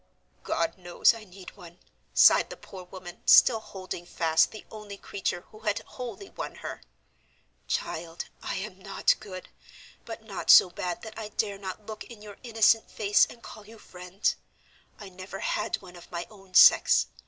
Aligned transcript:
"God 0.43 0.79
knows 0.79 1.13
I 1.13 1.25
need 1.25 1.55
one!" 1.55 1.77
sighed 2.11 2.49
the 2.49 2.57
poor 2.57 2.85
woman, 2.85 3.21
still 3.27 3.59
holding 3.59 4.07
fast 4.07 4.49
the 4.49 4.65
only 4.71 4.97
creature 4.97 5.41
who 5.51 5.59
had 5.59 5.77
wholly 5.81 6.27
won 6.31 6.55
her. 6.55 6.81
"Child, 7.67 8.25
I 8.41 8.55
am 8.55 8.79
not 8.79 9.13
good, 9.19 9.49
but 10.03 10.23
not 10.23 10.49
so 10.49 10.71
bad 10.71 11.03
that 11.03 11.19
I 11.19 11.29
dare 11.29 11.59
not 11.59 11.85
look 11.85 12.03
in 12.05 12.23
your 12.23 12.37
innocent 12.41 12.89
face 12.89 13.27
and 13.29 13.43
call 13.43 13.67
you 13.67 13.77
friend. 13.77 14.33
I 14.99 15.09
never 15.09 15.37
had 15.41 15.79
one 15.83 15.95
of 15.95 16.11
my 16.11 16.25
own 16.31 16.55
sex. 16.55 17.05